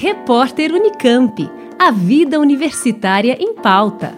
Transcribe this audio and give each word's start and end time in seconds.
Repórter 0.00 0.72
Unicamp. 0.72 1.50
A 1.76 1.90
vida 1.90 2.38
universitária 2.38 3.36
em 3.40 3.52
pauta. 3.52 4.16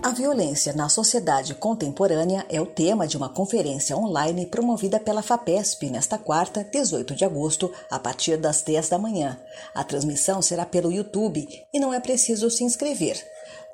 A 0.00 0.10
violência 0.10 0.72
na 0.72 0.88
sociedade 0.88 1.52
contemporânea 1.56 2.46
é 2.48 2.60
o 2.60 2.66
tema 2.66 3.08
de 3.08 3.16
uma 3.16 3.28
conferência 3.28 3.96
online 3.96 4.46
promovida 4.46 5.00
pela 5.00 5.20
FAPESP 5.20 5.90
nesta 5.90 6.16
quarta, 6.16 6.62
18 6.62 7.16
de 7.16 7.24
agosto, 7.24 7.68
a 7.90 7.98
partir 7.98 8.36
das 8.36 8.62
10 8.62 8.88
da 8.88 8.98
manhã. 8.98 9.36
A 9.74 9.82
transmissão 9.82 10.40
será 10.40 10.64
pelo 10.64 10.92
YouTube 10.92 11.44
e 11.74 11.80
não 11.80 11.92
é 11.92 11.98
preciso 11.98 12.48
se 12.48 12.62
inscrever. 12.62 13.20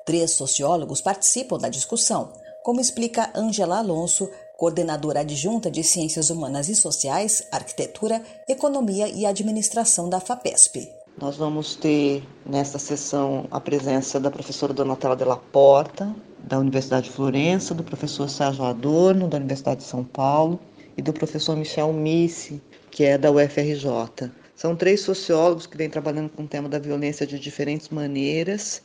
Três 0.07 0.31
sociólogos 0.31 1.01
participam 1.01 1.59
da 1.59 1.69
discussão, 1.69 2.33
como 2.63 2.81
explica 2.81 3.29
Angela 3.35 3.77
Alonso, 3.77 4.27
coordenadora 4.59 5.21
adjunta 5.21 5.71
de 5.71 5.81
Ciências 5.85 6.29
Humanas 6.29 6.67
e 6.67 6.75
Sociais, 6.75 7.41
Arquitetura, 7.49 8.21
Economia 8.45 9.07
e 9.07 9.25
Administração 9.25 10.09
da 10.09 10.19
FAPESP. 10.19 10.85
Nós 11.17 11.37
vamos 11.37 11.75
ter 11.75 12.21
nesta 12.45 12.77
sessão 12.77 13.47
a 13.49 13.61
presença 13.61 14.19
da 14.19 14.29
professora 14.29 14.73
Donatella 14.73 15.15
Della 15.15 15.37
Porta, 15.37 16.13
da 16.39 16.59
Universidade 16.59 17.05
de 17.05 17.15
Florença, 17.15 17.73
do 17.73 17.85
professor 17.85 18.29
Sérgio 18.29 18.65
Adorno, 18.65 19.29
da 19.29 19.37
Universidade 19.37 19.79
de 19.79 19.85
São 19.85 20.03
Paulo, 20.03 20.59
e 20.97 21.01
do 21.01 21.13
professor 21.13 21.55
Michel 21.55 21.93
Missi, 21.93 22.61
que 22.91 23.05
é 23.05 23.17
da 23.17 23.31
UFRJ. 23.31 24.29
São 24.57 24.75
três 24.75 24.99
sociólogos 24.99 25.65
que 25.67 25.77
vêm 25.77 25.89
trabalhando 25.89 26.29
com 26.31 26.43
o 26.43 26.47
tema 26.47 26.67
da 26.67 26.79
violência 26.79 27.25
de 27.25 27.39
diferentes 27.39 27.87
maneiras 27.87 28.81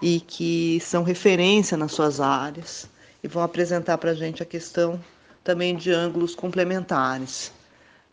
e 0.00 0.20
que 0.20 0.80
são 0.80 1.02
referência 1.02 1.76
nas 1.76 1.92
suas 1.92 2.18
áreas 2.18 2.90
e 3.22 3.28
vão 3.28 3.42
apresentar 3.42 3.98
para 3.98 4.10
a 4.10 4.14
gente 4.14 4.42
a 4.42 4.46
questão 4.46 4.98
também 5.44 5.76
de 5.76 5.90
ângulos 5.90 6.34
complementares. 6.34 7.52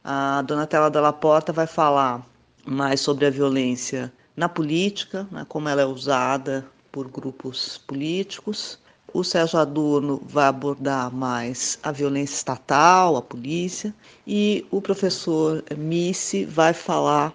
A 0.04 0.42
Donatella 0.44 0.90
Dalla 0.90 1.14
Porta 1.14 1.52
vai 1.52 1.68
falar 1.68 2.26
mais 2.66 3.02
sobre 3.02 3.26
a 3.26 3.30
violência 3.30 4.12
na 4.36 4.48
política, 4.48 5.28
né, 5.32 5.46
como 5.48 5.68
ela 5.68 5.82
é 5.82 5.86
usada 5.86 6.66
por 6.92 7.08
grupos 7.08 7.78
políticos. 7.78 8.80
O 9.14 9.24
Sérgio 9.24 9.60
Adorno 9.60 10.22
vai 10.24 10.46
abordar 10.46 11.12
mais 11.14 11.80
a 11.82 11.92
violência 11.92 12.36
estatal, 12.36 13.18
a 13.18 13.22
polícia, 13.22 13.94
e 14.26 14.66
o 14.70 14.82
professor 14.82 15.64
Missi 15.76 16.46
vai 16.46 16.74
falar 16.74 17.34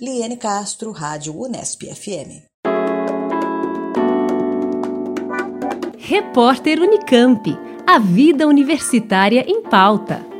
Liane 0.00 0.36
Castro, 0.36 0.92
Rádio 0.92 1.36
Unesp 1.36 1.82
FM. 1.82 2.46
Repórter 5.98 6.78
Unicamp. 6.78 7.50
A 7.84 7.98
vida 7.98 8.46
universitária 8.46 9.44
em 9.44 9.60
pauta. 9.60 10.31